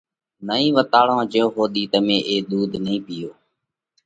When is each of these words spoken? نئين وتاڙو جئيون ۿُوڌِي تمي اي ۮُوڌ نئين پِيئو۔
نئين 0.47 0.71
وتاڙو 0.77 1.15
جئيون 1.31 1.51
ۿُوڌِي 1.55 1.83
تمي 1.91 2.17
اي 2.29 2.35
ۮُوڌ 2.49 2.71
نئين 2.85 3.01
پِيئو۔ 3.07 3.31